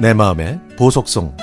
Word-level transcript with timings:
내 0.00 0.14
마음의 0.14 0.58
보석성 0.78 1.36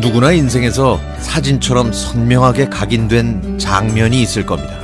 누구나 0.00 0.32
인생에서 0.32 0.98
사진처럼 1.20 1.92
선명하게 1.92 2.68
각인된 2.70 3.58
장면이 3.58 4.20
있을 4.20 4.44
겁니다. 4.44 4.74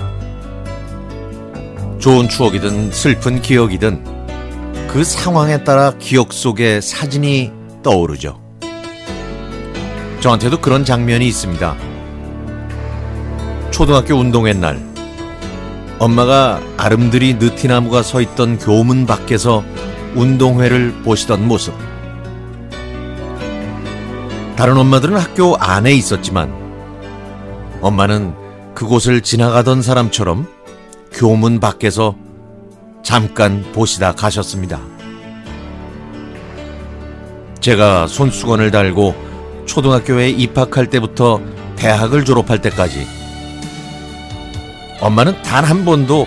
좋은 1.98 2.28
추억이든 2.28 2.92
슬픈 2.92 3.42
기억이든 3.42 4.86
그 4.86 5.02
상황에 5.02 5.64
따라 5.64 5.92
기억 5.98 6.32
속에 6.32 6.80
사진이 6.80 7.50
떠오르죠. 7.82 8.41
저한테도 10.22 10.60
그런 10.60 10.84
장면이 10.84 11.26
있습니다. 11.26 11.76
초등학교 13.72 14.14
운동회 14.14 14.52
날, 14.52 14.80
엄마가 15.98 16.60
아름드리 16.76 17.34
느티나무가 17.34 18.02
서 18.04 18.20
있던 18.20 18.58
교문 18.58 19.04
밖에서 19.04 19.64
운동회를 20.14 21.02
보시던 21.02 21.48
모습. 21.48 21.74
다른 24.54 24.76
엄마들은 24.76 25.16
학교 25.16 25.56
안에 25.56 25.92
있었지만, 25.92 26.54
엄마는 27.80 28.32
그곳을 28.76 29.22
지나가던 29.22 29.82
사람처럼 29.82 30.46
교문 31.12 31.58
밖에서 31.58 32.14
잠깐 33.02 33.64
보시다 33.72 34.12
가셨습니다. 34.12 34.78
제가 37.58 38.06
손수건을 38.06 38.70
달고 38.70 39.31
초등학교에 39.66 40.30
입학할 40.30 40.86
때부터 40.88 41.40
대학을 41.76 42.24
졸업할 42.24 42.60
때까지 42.60 43.06
엄마는 45.00 45.42
단 45.42 45.64
한 45.64 45.84
번도 45.84 46.26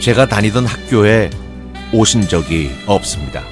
제가 0.00 0.26
다니던 0.26 0.66
학교에 0.66 1.30
오신 1.92 2.28
적이 2.28 2.70
없습니다. 2.86 3.42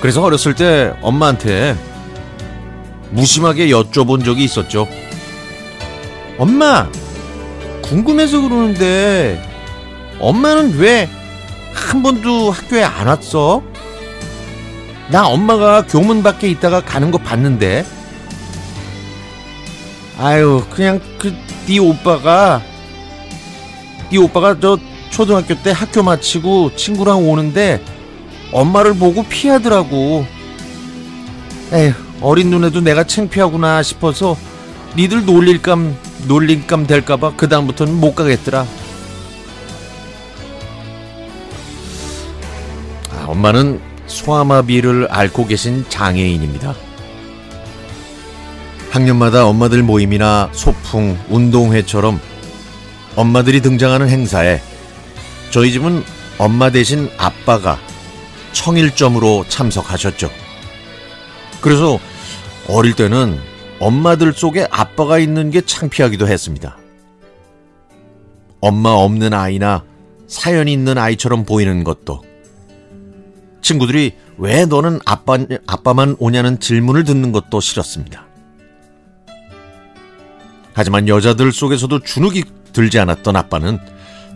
그래서 0.00 0.22
어렸을 0.22 0.54
때 0.54 0.94
엄마한테 1.02 1.76
무심하게 3.10 3.68
여쭤본 3.68 4.24
적이 4.24 4.44
있었죠. 4.44 4.86
엄마, 6.38 6.88
궁금해서 7.82 8.40
그러는데 8.40 9.40
엄마는 10.18 10.78
왜 10.78 11.08
한 11.76 12.02
번도 12.02 12.50
학교에 12.50 12.82
안 12.82 13.06
왔어? 13.06 13.62
나 15.08 15.26
엄마가 15.28 15.86
교문 15.86 16.22
밖에 16.22 16.48
있다가 16.48 16.80
가는 16.80 17.10
거 17.10 17.18
봤는데. 17.18 17.84
아유, 20.18 20.64
그냥 20.70 21.00
그네 21.18 21.78
오빠가 21.78 22.62
네 24.10 24.18
오빠가 24.18 24.58
저 24.60 24.78
초등학교 25.10 25.54
때 25.62 25.70
학교 25.70 26.02
마치고 26.02 26.74
친구랑 26.74 27.28
오는데 27.28 27.82
엄마를 28.52 28.94
보고 28.94 29.22
피하더라고. 29.24 30.26
에휴, 31.72 31.92
어린 32.20 32.50
눈에도 32.50 32.80
내가 32.80 33.04
창피하구나 33.04 33.82
싶어서 33.82 34.36
니들 34.96 35.26
놀릴감 35.26 35.96
놀림감 36.26 36.86
될까봐 36.86 37.34
그 37.36 37.48
다음부터는 37.48 37.94
못 37.94 38.14
가겠더라. 38.14 38.66
아, 43.12 43.24
엄마는 43.26 43.95
소아마비를 44.06 45.08
앓고 45.10 45.46
계신 45.46 45.84
장애인입니다. 45.88 46.74
학년마다 48.90 49.46
엄마들 49.46 49.82
모임이나 49.82 50.48
소풍, 50.52 51.18
운동회처럼 51.28 52.20
엄마들이 53.14 53.60
등장하는 53.60 54.08
행사에 54.08 54.60
저희 55.50 55.72
집은 55.72 56.02
엄마 56.38 56.70
대신 56.70 57.10
아빠가 57.18 57.78
청일점으로 58.52 59.44
참석하셨죠. 59.48 60.30
그래서 61.60 61.98
어릴 62.68 62.94
때는 62.94 63.38
엄마들 63.78 64.32
속에 64.32 64.66
아빠가 64.70 65.18
있는 65.18 65.50
게 65.50 65.60
창피하기도 65.60 66.26
했습니다. 66.26 66.78
엄마 68.60 68.90
없는 68.90 69.34
아이나 69.34 69.84
사연 70.26 70.68
있는 70.68 70.96
아이처럼 70.98 71.44
보이는 71.44 71.84
것도 71.84 72.22
친구들이 73.66 74.16
왜 74.38 74.64
너는 74.64 75.00
아빠, 75.04 75.38
아빠만 75.66 76.14
오냐는 76.20 76.60
질문을 76.60 77.02
듣는 77.02 77.32
것도 77.32 77.58
싫었습니다. 77.58 78.24
하지만 80.72 81.08
여자들 81.08 81.50
속에서도 81.50 81.98
주눅이 81.98 82.44
들지 82.72 83.00
않았던 83.00 83.34
아빠는 83.34 83.80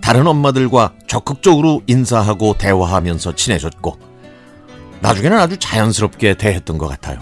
다른 0.00 0.26
엄마들과 0.26 0.94
적극적으로 1.06 1.80
인사하고 1.86 2.54
대화하면서 2.58 3.36
친해졌고 3.36 4.00
나중에는 5.00 5.38
아주 5.38 5.56
자연스럽게 5.58 6.34
대했던 6.34 6.76
것 6.76 6.88
같아요. 6.88 7.20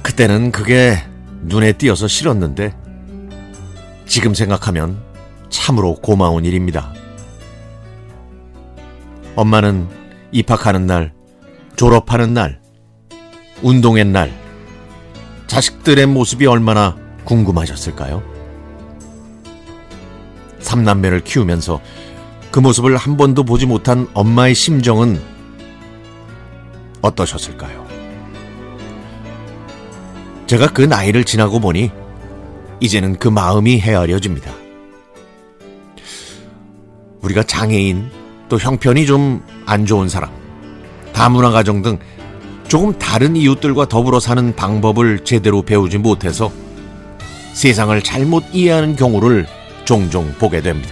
그때는 0.00 0.52
그게 0.52 1.04
눈에 1.42 1.72
띄어서 1.72 2.08
싫었는데 2.08 2.74
지금 4.06 4.32
생각하면 4.32 5.02
참으로 5.50 5.96
고마운 5.96 6.46
일입니다. 6.46 6.94
엄마는 9.38 9.88
입학하는 10.32 10.88
날, 10.88 11.12
졸업하는 11.76 12.34
날, 12.34 12.60
운동회 13.62 14.02
날, 14.02 14.32
자식들의 15.46 16.06
모습이 16.06 16.44
얼마나 16.46 16.96
궁금하셨을까요? 17.22 18.20
삼남매를 20.58 21.20
키우면서 21.20 21.80
그 22.50 22.58
모습을 22.58 22.96
한 22.96 23.16
번도 23.16 23.44
보지 23.44 23.66
못한 23.66 24.08
엄마의 24.12 24.56
심정은 24.56 25.22
어떠셨을까요? 27.00 27.86
제가 30.48 30.72
그 30.72 30.82
나이를 30.82 31.22
지나고 31.22 31.60
보니 31.60 31.92
이제는 32.80 33.20
그 33.20 33.28
마음이 33.28 33.78
헤아려집니다. 33.78 34.52
우리가 37.22 37.44
장애인, 37.44 38.17
또 38.48 38.58
형편이 38.58 39.06
좀 39.06 39.42
안 39.68 39.84
좋은 39.84 40.08
사람, 40.08 40.30
다문화 41.12 41.50
가정 41.50 41.82
등 41.82 41.98
조금 42.68 42.98
다른 42.98 43.36
이웃들과 43.36 43.86
더불어 43.86 44.18
사는 44.18 44.56
방법을 44.56 45.24
제대로 45.24 45.60
배우지 45.60 45.98
못해서 45.98 46.50
세상을 47.52 48.00
잘못 48.02 48.44
이해하는 48.52 48.96
경우를 48.96 49.46
종종 49.84 50.32
보게 50.38 50.62
됩니다. 50.62 50.88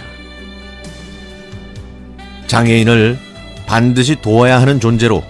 장애인을 2.45 3.17
반드시 3.65 4.15
도와야 4.21 4.61
하는 4.61 4.79
존재로 4.79 5.23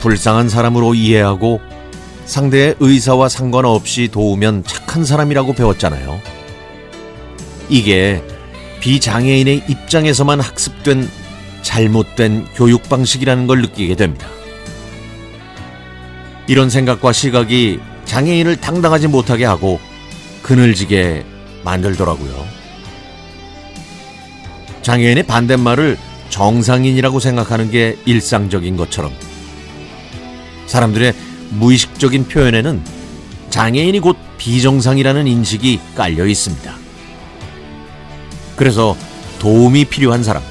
불쌍한 0.00 0.48
사람으로 0.48 0.94
이해하고 0.94 1.60
상대의 2.24 2.74
의사와 2.80 3.28
상관없이 3.28 4.08
도우면 4.08 4.64
착한 4.64 5.04
사람이라고 5.04 5.52
배웠잖아요. 5.52 6.20
이게 7.68 8.22
비장애인의 8.80 9.62
입장에서만 9.68 10.40
학습된 10.40 11.08
잘못된 11.62 12.46
교육 12.54 12.88
방식이라는 12.88 13.46
걸 13.46 13.62
느끼게 13.62 13.94
됩니다. 13.94 14.28
이런 16.46 16.70
생각과 16.70 17.12
시각이 17.12 17.78
장애인을 18.04 18.56
당당하지 18.56 19.08
못하게 19.08 19.44
하고 19.44 19.80
그늘지게 20.42 21.24
만들더라고요. 21.62 22.46
장애인의 24.82 25.24
반대말을 25.24 25.98
정상인이라고 26.30 27.20
생각하는 27.20 27.70
게 27.70 27.98
일상적인 28.06 28.76
것처럼 28.76 29.12
사람들의 30.66 31.14
무의식적인 31.50 32.28
표현에는 32.28 32.82
장애인이 33.50 34.00
곧 34.00 34.16
비정상이라는 34.38 35.26
인식이 35.26 35.80
깔려 35.94 36.26
있습니다. 36.26 36.74
그래서 38.56 38.96
도움이 39.38 39.86
필요한 39.86 40.22
사람, 40.22 40.42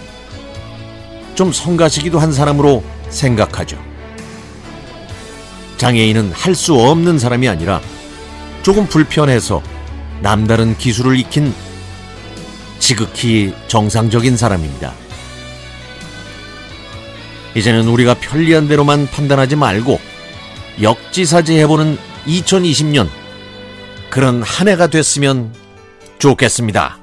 좀 1.38 1.54
성가시기도 1.54 2.18
한 2.18 2.34
사람으로 2.34 2.84
생각하죠. 3.10 3.78
장애인은 5.78 6.31
할 6.31 6.56
수 6.56 6.74
없는 6.74 7.19
사람이 7.19 7.48
아니라 7.48 7.80
조금 8.63 8.88
불편해서 8.88 9.62
남다른 10.22 10.75
기술을 10.75 11.19
익힌 11.19 11.54
지극히 12.80 13.54
정상적인 13.68 14.36
사람입니다. 14.36 14.94
이제는 17.54 17.88
우리가 17.88 18.16
편리한 18.16 18.68
대로만 18.68 19.06
판단하지 19.07 19.57
말고 19.57 20.00
역지사지 20.81 21.60
해보는 21.60 22.00
2020년 22.25 23.07
그런 24.10 24.42
한 24.42 24.68
해가 24.68 24.88
됐으면 24.88 25.54
좋겠습니다. 26.18 26.98